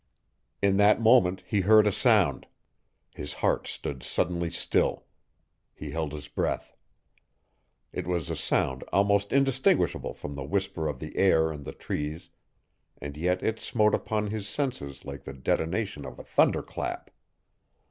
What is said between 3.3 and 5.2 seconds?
heart stood suddenly still.